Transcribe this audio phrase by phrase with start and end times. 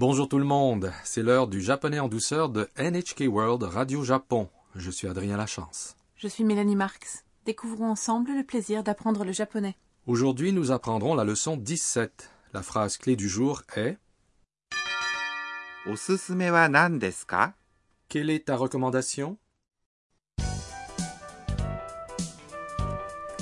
[0.00, 4.48] Bonjour tout le monde, c'est l'heure du japonais en douceur de NHK World Radio Japon.
[4.74, 5.94] Je suis Adrien Lachance.
[6.16, 7.26] Je suis Mélanie Marx.
[7.44, 9.76] Découvrons ensemble le plaisir d'apprendre le japonais.
[10.06, 12.30] Aujourd'hui, nous apprendrons la leçon 17.
[12.54, 13.98] La phrase clé du jour est
[18.08, 19.36] Quelle est ta recommandation?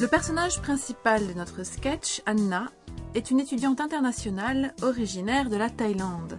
[0.00, 2.72] Le personnage principal de notre sketch, Anna,
[3.18, 6.38] est une étudiante internationale originaire de la Thaïlande.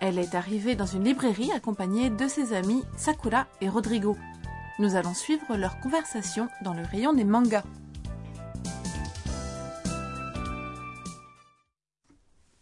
[0.00, 4.16] Elle est arrivée dans une librairie accompagnée de ses amis Sakura et Rodrigo.
[4.78, 7.64] Nous allons suivre leur conversation dans le rayon des mangas.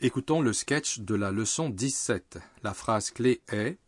[0.00, 2.38] Écoutons le sketch de la leçon 17.
[2.62, 3.78] La phrase clé est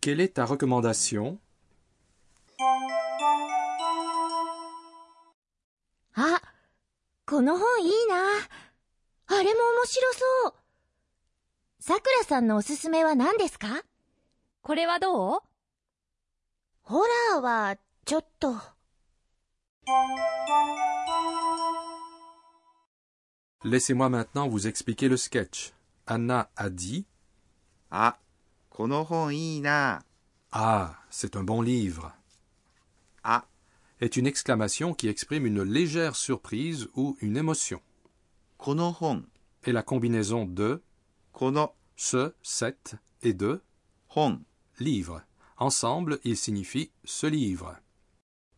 [0.00, 1.38] Quelle est ta recommandation?
[7.28, 8.16] この本いいな。
[9.26, 10.54] あれも面白そう。
[11.80, 13.82] さくらさんのおすすめは何ですか
[14.62, 15.40] これはどう
[16.82, 18.54] ホラーは、ちょっと。
[23.64, 25.74] Laissez-moi maintenant vous expliquer le sketch.
[26.06, 27.04] Anna a dit
[27.90, 28.16] あ、
[28.70, 30.04] この本いいな。
[30.52, 32.12] Ah, c'est un bon livre
[33.24, 33.44] あ、
[34.00, 37.80] est une exclamation qui exprime une légère surprise ou une émotion.
[39.64, 40.82] est la combinaison de
[41.96, 43.62] ce, cette et de
[44.78, 45.22] livre.
[45.58, 47.76] Ensemble, il signifie ce livre.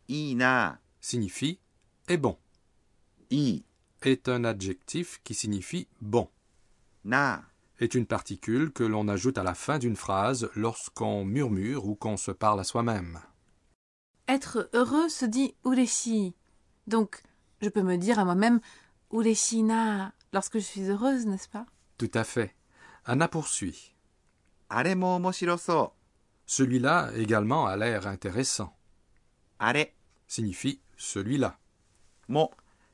[0.09, 1.59] Ina signifie
[2.09, 2.39] est bon.
[3.31, 3.65] I
[4.03, 6.29] est un adjectif qui signifie bon.
[7.05, 7.43] Na
[7.81, 12.17] est une particule que l'on ajoute à la fin d'une phrase lorsqu'on murmure ou qu'on
[12.17, 13.21] se parle à soi-même.
[14.29, 16.35] Être heureux se dit ureshi.
[16.87, 17.23] Donc,
[17.63, 18.61] je peux me dire à moi-même
[19.11, 21.65] ureshina lorsque je suis heureuse, n'est-ce pas?
[21.97, 22.55] Tout à fait.
[23.07, 23.95] Anna poursuit.
[24.69, 25.93] Aremo so.
[26.45, 28.77] Celui-là également a l'air intéressant.
[29.59, 29.87] Are
[30.27, 31.59] signifie celui-là.
[32.29, 32.51] Mo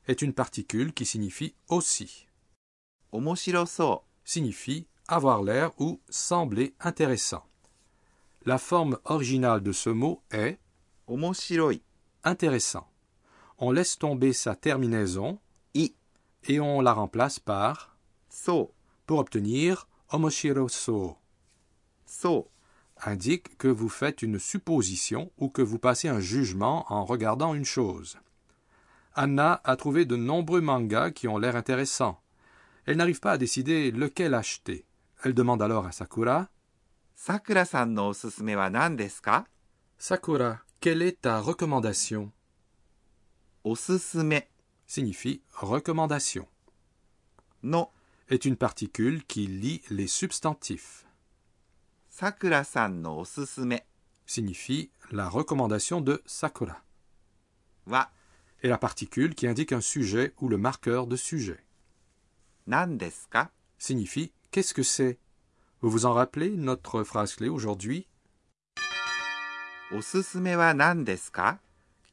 [0.07, 2.29] est une particule qui signifie aussi.
[3.11, 7.45] Omoshiroso signifie avoir l'air ou sembler intéressant.
[8.47, 10.59] La forme originale de ce mot est
[12.25, 12.87] Intéressant.
[13.59, 15.39] On laisse tomber sa terminaison
[15.75, 15.95] i
[16.45, 17.97] et on la remplace par
[18.29, 18.73] so
[19.07, 21.17] pour obtenir omoshiro so.
[22.07, 22.49] So
[23.05, 27.65] indique que vous faites une supposition ou que vous passez un jugement en regardant une
[27.65, 28.19] chose.
[29.15, 32.21] Anna a trouvé de nombreux mangas qui ont l'air intéressants.
[32.87, 34.85] Elle n'arrive pas à décider lequel acheter.
[35.23, 36.49] Elle demande alors à Sakura
[37.15, 37.97] Sakura-san
[39.97, 42.32] Sakura, quelle est ta recommandation
[43.64, 44.50] おすすめ
[44.88, 46.48] signifie recommandation.
[47.64, 47.92] の
[48.30, 51.06] Est une particule qui lie les substantifs.
[52.10, 53.86] さくらさんのおすすめ
[54.28, 56.84] Signifie la recommandation de Sakura.
[57.86, 58.10] は
[58.62, 61.64] Et la particule qui indique un sujet ou le marqueur de sujet.
[62.68, 65.18] 何ですか signifie qu'est-ce que c'est
[65.82, 68.08] Vous vous en rappelez notre phrase clé aujourd'hui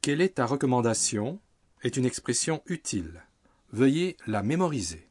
[0.00, 1.40] Quelle est ta recommandation
[1.82, 3.24] est une expression utile.
[3.72, 5.08] Veuillez la mémoriser.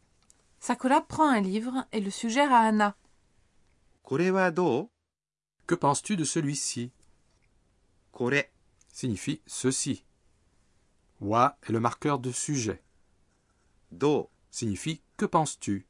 [0.60, 2.96] Sakura prend un livre et le suggère à Anna.
[4.06, 6.92] Que penses-tu de celui-ci?
[8.94, 10.06] Signifie ceci.
[11.20, 12.82] Wa est le marqueur de sujet.
[13.92, 15.88] Do signifie que penses-tu?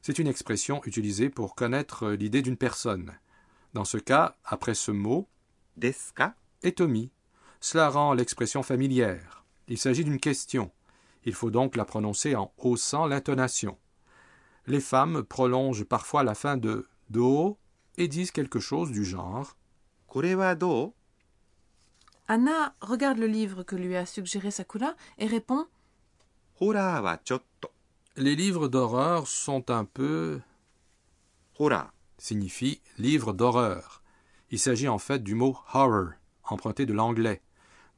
[0.00, 3.12] C'est une expression utilisée pour connaître l'idée d'une personne.
[3.74, 5.28] Dans ce cas, après ce mot,
[5.76, 6.34] Deska
[6.74, 7.10] Tommy.
[7.60, 9.44] Cela rend l'expression familière.
[9.68, 10.70] Il s'agit d'une question.
[11.24, 13.78] Il faut donc la prononcer en haussant l'intonation.
[14.66, 17.56] Les femmes prolongent parfois la fin de do
[17.96, 19.56] et disent quelque chose du genre
[20.58, 20.94] do
[22.28, 25.66] Anna regarde le livre que lui a suggéré Sakura et répond
[28.16, 30.40] Les livres d'horreur sont un peu.
[31.58, 34.02] Hora signifie livre d'horreur.
[34.50, 36.10] Il s'agit en fait du mot horror,
[36.44, 37.42] emprunté de l'anglais.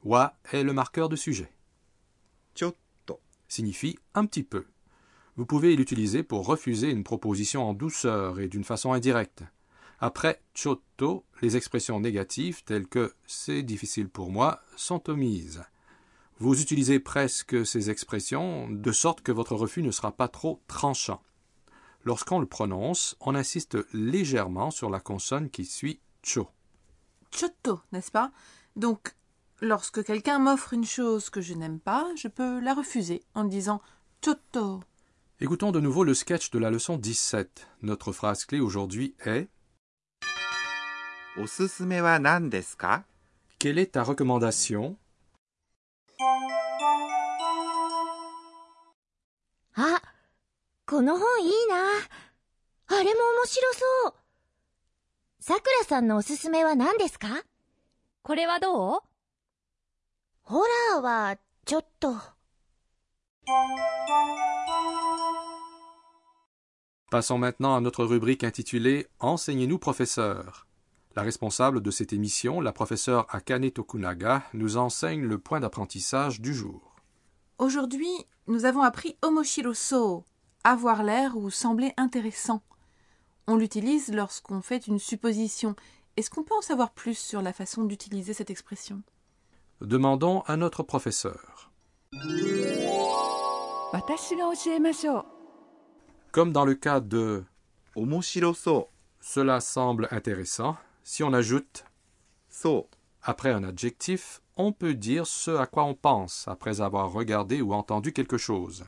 [0.03, 1.51] Wa est le marqueur de sujet.
[2.55, 4.65] Chotto signifie un petit peu.
[5.35, 9.43] Vous pouvez l'utiliser pour refuser une proposition en douceur et d'une façon indirecte.
[9.99, 15.63] Après chotto, les expressions négatives telles que c'est difficile pour moi sont omises.
[16.39, 21.21] Vous utilisez presque ces expressions de sorte que votre refus ne sera pas trop tranchant.
[22.05, 26.48] Lorsqu'on le prononce, on insiste légèrement sur la consonne qui suit cho.
[27.30, 28.30] Chotto, n'est-ce pas
[28.76, 29.14] Donc,
[29.60, 33.80] lorsque quelqu'un m'offre une chose que je n'aime pas, je peux la refuser en disant
[34.24, 34.80] Chotto.
[35.40, 37.66] Écoutons de nouveau le sketch de la leçon 17.
[37.82, 39.48] Notre phrase clé aujourd'hui est
[41.36, 43.04] おすすめは何ですか
[43.58, 44.94] Quelle est ta recommandation
[49.74, 50.00] あ、
[50.86, 51.76] この本いいな。
[52.86, 54.14] あれも面白そう。
[55.40, 57.28] さくらさんのおすすめは何ですか
[58.22, 59.00] これはどう
[60.42, 62.14] ホラーは、ちょっと。
[67.10, 70.66] Passons maintenant à notre rubrique intitulée Enseignez-nous, professeur.
[71.16, 76.52] La responsable de cette émission, la professeure Akane Tokunaga, nous enseigne le point d'apprentissage du
[76.52, 76.96] jour.
[77.58, 78.10] Aujourd'hui,
[78.46, 80.24] nous avons appris Omoshiro so,
[80.64, 82.62] avoir l'air ou sembler intéressant.
[83.51, 85.75] On l'utilise lorsqu'on fait une supposition.
[86.17, 89.01] Est-ce qu'on peut en savoir plus sur la façon d'utiliser cette expression?
[89.81, 91.71] Demandons à notre professeur.
[96.31, 97.43] Comme dans le cas de
[99.19, 100.77] cela semble intéressant.
[101.03, 101.85] Si on ajoute
[102.49, 102.87] so
[103.23, 107.73] après un adjectif, on peut dire ce à quoi on pense après avoir regardé ou
[107.73, 108.85] entendu quelque chose.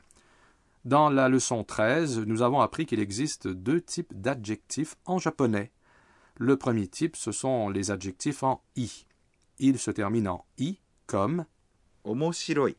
[0.83, 5.71] Dans la leçon 13, nous avons appris qu'il existe deux types d'adjectifs en japonais.
[6.37, 9.05] Le premier type, ce sont les adjectifs en i.
[9.59, 11.45] Ils se terminent en i comme
[12.03, 12.71] omoshiroi,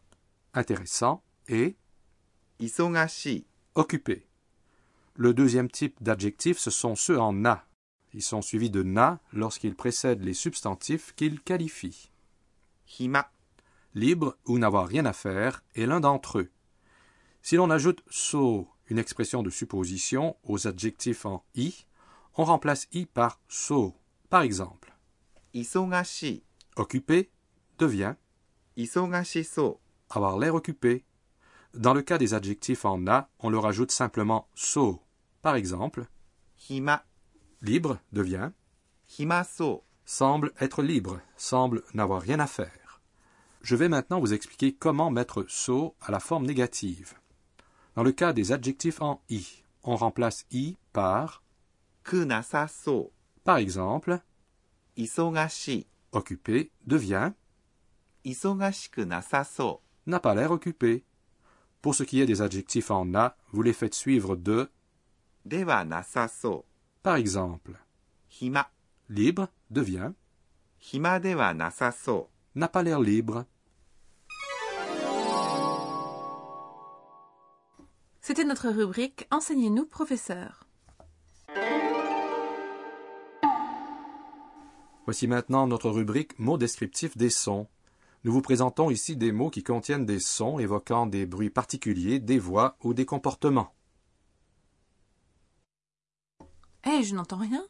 [0.53, 1.77] intéressant et
[2.59, 3.47] isogashi,
[3.77, 4.27] occupé.
[5.15, 7.65] Le deuxième type d'adjectifs, ce sont ceux en na.
[8.15, 12.11] Ils sont suivis de na lorsqu'ils précèdent les substantifs qu'ils qualifient.
[12.99, 13.31] Hima,
[13.95, 16.51] libre ou n'avoir rien à faire, est l'un d'entre eux.
[17.43, 21.87] Si l'on ajoute so, une expression de supposition, aux adjectifs en i,
[22.37, 23.94] on remplace i par so.
[24.31, 24.94] Par exemple,
[25.53, 26.44] isogashi.
[26.77, 27.31] Occupé
[27.79, 28.15] devient
[28.77, 29.81] isogashiso.
[30.09, 31.05] Avoir l'air occupé.
[31.75, 35.03] Dans le cas des adjectifs en a, on leur ajoute simplement so.
[35.43, 36.06] Par exemple,
[36.71, 37.05] hima.
[37.61, 38.53] Libre devient
[39.19, 39.85] himaso.
[40.05, 43.00] Semble être libre, semble n'avoir rien à faire.
[43.62, 47.15] Je vais maintenant vous expliquer comment mettre so à la forme négative.
[47.94, 51.43] Dans le cas des adjectifs en i, on remplace i par
[52.05, 53.12] kunasaso.
[53.44, 54.21] Par exemple,
[54.97, 55.87] isogashi.
[56.12, 57.33] Occupé devient.
[60.06, 61.05] N'a pas l'air occupé.
[61.81, 64.71] Pour ce qui est des adjectifs en na, vous les faites suivre de
[65.44, 66.65] nasaso.
[67.03, 67.73] Par exemple,
[68.41, 68.71] hima.
[69.09, 70.12] Libre devient
[70.93, 71.19] hima
[71.53, 72.31] nasaso.
[72.55, 73.44] N'a pas l'air libre.
[78.25, 80.65] C'était notre rubrique Enseignez-nous, professeur.
[85.07, 87.67] Voici maintenant notre rubrique Mots descriptifs des sons.
[88.23, 92.39] Nous vous présentons ici des mots qui contiennent des sons évoquant des bruits particuliers, des
[92.39, 93.75] voix ou des comportements.
[96.87, 97.67] Eh, je n'entends rien.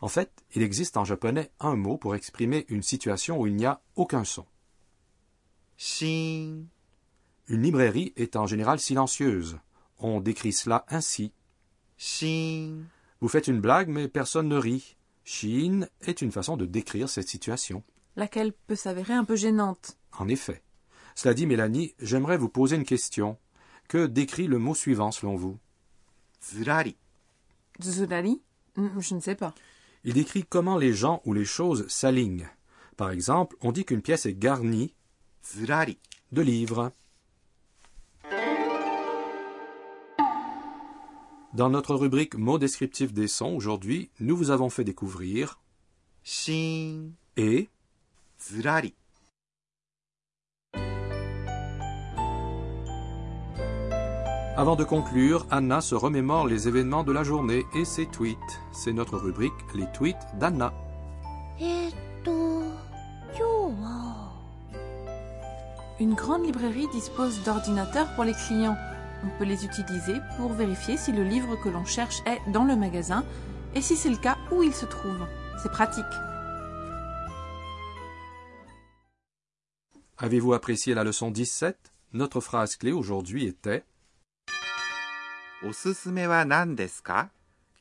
[0.00, 3.66] En fait, il existe en japonais un mot pour exprimer une situation où il n'y
[3.66, 4.44] a aucun son.
[5.76, 6.64] Shin.
[7.46, 9.60] Une librairie est en général silencieuse.
[9.98, 11.32] On décrit cela ainsi.
[11.96, 12.86] Chine.
[13.20, 14.96] Vous faites une blague, mais personne ne rit.
[15.24, 17.82] Chine est une façon de décrire cette situation.
[18.16, 19.98] Laquelle peut s'avérer un peu gênante.
[20.18, 20.62] En effet.
[21.14, 23.38] Cela dit, Mélanie, j'aimerais vous poser une question.
[23.88, 25.58] Que décrit le mot suivant selon vous?
[26.44, 26.96] Zurari.
[27.82, 28.40] Zurari?
[28.76, 29.54] Hmm, je ne sais pas.
[30.04, 32.48] Il décrit comment les gens ou les choses s'alignent.
[32.96, 34.94] Par exemple, on dit qu'une pièce est garnie
[36.32, 36.92] de livres.
[41.54, 45.58] Dans notre rubrique mots descriptifs des sons, aujourd'hui, nous vous avons fait découvrir
[46.22, 47.70] Shin et
[48.38, 48.94] Zurari.
[54.58, 58.60] Avant de conclure, Anna se remémore les événements de la journée et ses tweets.
[58.72, 60.74] C'est notre rubrique Les tweets d'Anna.
[66.00, 68.76] Une grande librairie dispose d'ordinateurs pour les clients.
[69.24, 72.76] On peut les utiliser pour vérifier si le livre que l'on cherche est dans le
[72.76, 73.24] magasin
[73.74, 75.26] et si c'est le cas où il se trouve.
[75.62, 76.04] C'est pratique.
[80.18, 83.84] Avez-vous apprécié la leçon 17 Notre phrase clé aujourd'hui était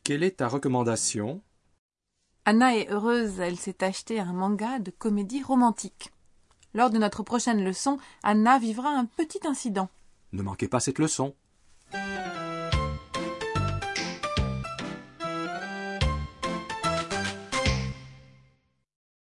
[0.04, 1.42] Quelle est ta recommandation?
[2.46, 6.12] Anna est heureuse, elle s'est acheté un manga de comédie romantique.
[6.74, 9.90] Lors de notre prochaine leçon, Anna vivra un petit incident.
[10.34, 11.36] Ne manquez pas cette leçon.